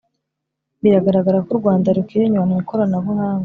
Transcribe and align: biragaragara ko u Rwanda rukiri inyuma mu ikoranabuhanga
biragaragara 0.81 1.37
ko 1.45 1.49
u 1.53 1.59
Rwanda 1.61 1.95
rukiri 1.97 2.23
inyuma 2.25 2.47
mu 2.49 2.55
ikoranabuhanga 2.63 3.39